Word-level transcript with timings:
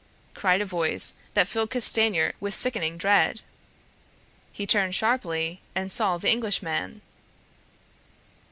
cried 0.33 0.59
a 0.61 0.65
voice 0.65 1.13
that 1.35 1.47
filled 1.47 1.69
Castanier 1.69 2.33
with 2.39 2.55
sickening 2.55 2.97
dread. 2.97 3.41
He 4.51 4.65
turned 4.65 4.95
sharply, 4.95 5.61
and 5.75 5.91
saw 5.91 6.17
the 6.17 6.31
Englishman. 6.31 7.03